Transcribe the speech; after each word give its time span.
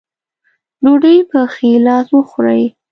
ډوډۍ 0.83 1.17
پۀ 1.29 1.39
ښي 1.53 1.71
لاس 1.85 2.07
وخورئ 2.15 2.63
ـ 2.69 2.73